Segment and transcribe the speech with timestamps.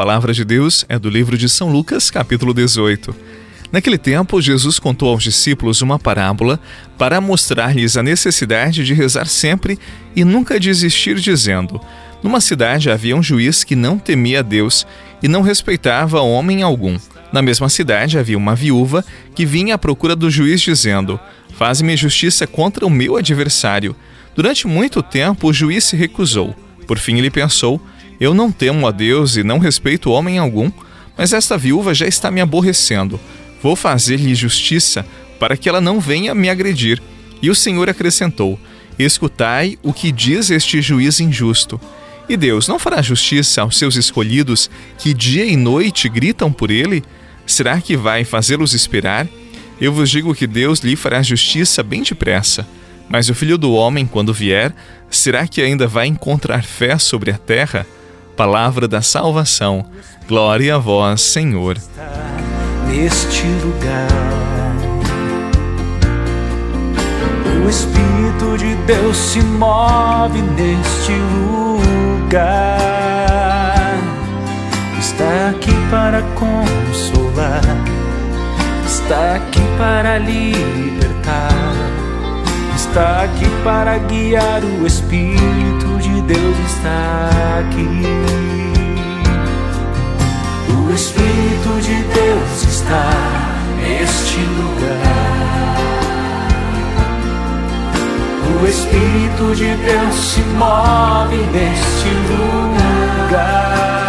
[0.00, 3.14] palavra de Deus é do livro de São Lucas, capítulo 18.
[3.70, 6.58] Naquele tempo, Jesus contou aos discípulos uma parábola
[6.96, 9.78] para mostrar-lhes a necessidade de rezar sempre
[10.16, 11.78] e nunca desistir, dizendo:
[12.22, 14.86] Numa cidade havia um juiz que não temia Deus
[15.22, 16.98] e não respeitava homem algum.
[17.30, 19.04] Na mesma cidade havia uma viúva
[19.34, 21.20] que vinha à procura do juiz, dizendo:
[21.58, 23.94] Faze-me justiça contra o meu adversário.
[24.34, 26.56] Durante muito tempo o juiz se recusou.
[26.86, 27.78] Por fim ele pensou:
[28.20, 30.70] eu não temo a Deus e não respeito homem algum,
[31.16, 33.18] mas esta viúva já está me aborrecendo.
[33.62, 35.04] Vou fazer-lhe justiça
[35.38, 37.02] para que ela não venha me agredir.
[37.40, 38.60] E o Senhor acrescentou:
[38.98, 41.80] Escutai o que diz este juiz injusto.
[42.28, 47.02] E Deus não fará justiça aos seus escolhidos que dia e noite gritam por ele?
[47.46, 49.26] Será que vai fazê-los esperar?
[49.80, 52.68] Eu vos digo que Deus lhe fará justiça bem depressa.
[53.08, 54.72] Mas o filho do homem, quando vier,
[55.10, 57.84] será que ainda vai encontrar fé sobre a terra?
[58.40, 59.84] Palavra da salvação.
[60.26, 61.76] Glória a vós, Senhor.
[62.88, 64.08] Neste lugar,
[67.62, 72.40] o Espírito de Deus se move neste lugar.
[74.98, 77.60] Está aqui para consolar,
[78.86, 81.74] está aqui para libertar,
[82.74, 85.89] está aqui para guiar o Espírito
[86.32, 87.88] Deus está aqui.
[90.72, 93.10] O Espírito de Deus está
[93.80, 95.76] neste lugar.
[98.62, 103.99] O Espírito de Deus se move neste lugar.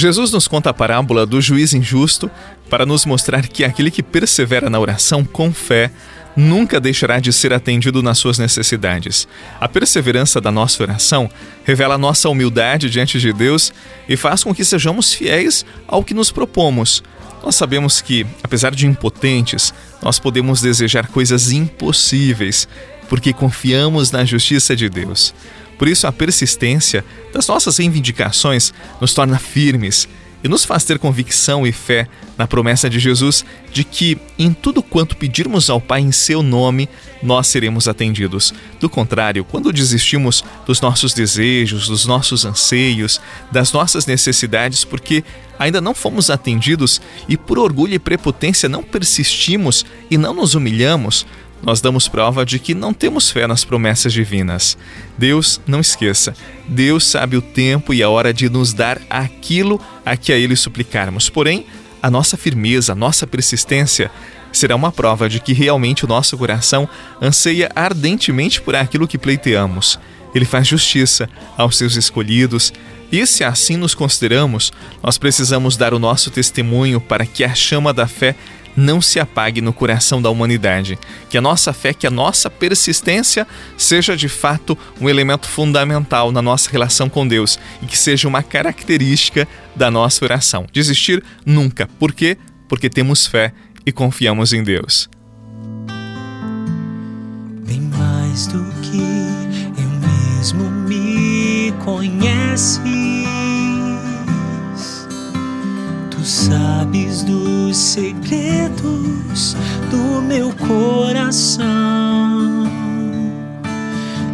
[0.00, 2.30] Jesus nos conta a parábola do juiz injusto
[2.70, 5.90] para nos mostrar que aquele que persevera na oração com fé
[6.34, 9.28] nunca deixará de ser atendido nas suas necessidades.
[9.60, 11.30] A perseverança da nossa oração
[11.64, 13.74] revela nossa humildade diante de Deus
[14.08, 17.02] e faz com que sejamos fiéis ao que nos propomos.
[17.44, 22.66] Nós sabemos que, apesar de impotentes, nós podemos desejar coisas impossíveis,
[23.10, 25.34] porque confiamos na justiça de Deus.
[25.76, 27.04] Por isso, a persistência
[27.34, 30.08] das nossas reivindicações nos torna firmes
[30.44, 32.06] e nos faz ter convicção e fé
[32.38, 36.88] na promessa de Jesus de que, em tudo quanto pedirmos ao Pai em seu nome,
[37.20, 38.54] nós seremos atendidos.
[38.78, 45.24] Do contrário, quando desistimos dos nossos desejos, dos nossos anseios, das nossas necessidades, porque
[45.58, 51.26] ainda não fomos atendidos e por orgulho e prepotência não persistimos e não nos humilhamos,
[51.62, 54.76] nós damos prova de que não temos fé nas promessas divinas.
[55.16, 56.34] Deus, não esqueça,
[56.66, 60.56] Deus sabe o tempo e a hora de nos dar aquilo a que a Ele
[60.56, 61.28] suplicarmos.
[61.28, 61.66] Porém,
[62.02, 64.10] a nossa firmeza, a nossa persistência
[64.52, 66.88] será uma prova de que realmente o nosso coração
[67.20, 69.98] anseia ardentemente por aquilo que pleiteamos.
[70.34, 72.72] Ele faz justiça aos seus escolhidos,
[73.12, 74.72] e se assim nos consideramos,
[75.02, 78.36] nós precisamos dar o nosso testemunho para que a chama da fé
[78.76, 80.98] não se apague no coração da humanidade.
[81.28, 86.42] Que a nossa fé, que a nossa persistência seja de fato um elemento fundamental na
[86.42, 90.66] nossa relação com Deus e que seja uma característica da nossa oração.
[90.72, 91.88] Desistir nunca.
[91.98, 92.36] Por quê?
[92.68, 93.52] Porque temos fé
[93.84, 95.08] e confiamos em Deus.
[97.66, 99.00] Bem mais do que
[99.80, 99.88] eu
[100.38, 103.39] mesmo me conheces, tu
[106.30, 109.56] sabes dos segredos
[109.90, 111.68] do meu coração.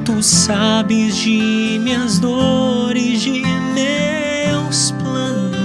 [0.05, 3.43] Tu sabes de minhas dores, de
[3.75, 5.57] meus planos.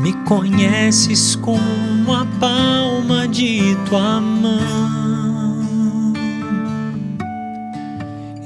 [0.00, 5.03] Me conheces como a palma de tua mão.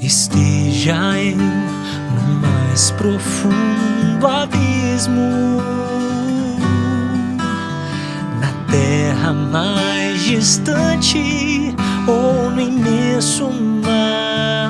[0.09, 5.61] Esteja eu no mais profundo abismo.
[8.71, 11.75] Terra mais distante
[12.07, 13.51] ou no imenso
[13.85, 14.65] mar,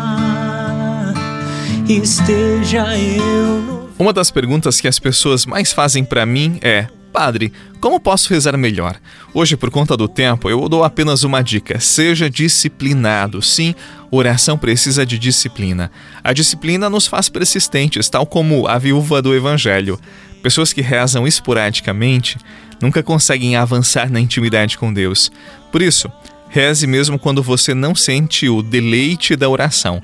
[1.88, 3.90] esteja eu no...
[3.96, 8.56] Uma das perguntas que as pessoas mais fazem para mim é: padre, como posso rezar
[8.56, 8.96] melhor?
[9.34, 13.42] Hoje, por conta do tempo, eu dou apenas uma dica: seja disciplinado.
[13.42, 13.74] Sim,
[14.08, 15.90] oração precisa de disciplina.
[16.22, 19.98] A disciplina nos faz persistentes, tal como a viúva do Evangelho.
[20.44, 22.38] Pessoas que rezam esporadicamente
[22.80, 25.32] nunca conseguem avançar na intimidade com Deus.
[25.72, 26.08] Por isso,
[26.48, 30.00] reze mesmo quando você não sente o deleite da oração.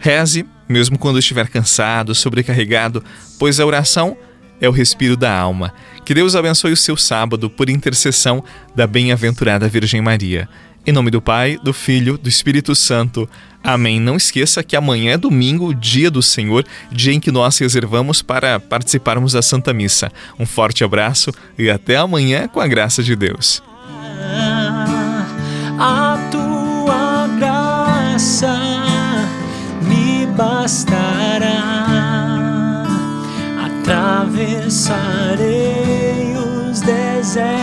[0.00, 3.04] Reze mesmo quando estiver cansado, sobrecarregado,
[3.38, 4.16] pois a oração
[4.60, 5.72] é o respiro da alma.
[6.04, 8.42] Que Deus abençoe o seu sábado por intercessão
[8.74, 10.48] da bem-aventurada Virgem Maria.
[10.86, 13.28] Em nome do Pai, do Filho, do Espírito Santo.
[13.62, 13.98] Amém.
[13.98, 18.60] Não esqueça que amanhã é domingo, dia do Senhor, dia em que nós reservamos para
[18.60, 20.12] participarmos da Santa Missa.
[20.38, 23.60] Um forte abraço e até amanhã com a graça de Deus.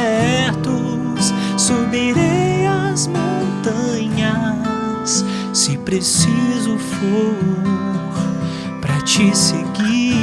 [0.03, 4.43] Desertos, subirei as montanhas,
[5.53, 7.35] se preciso for,
[8.81, 10.22] para te seguir.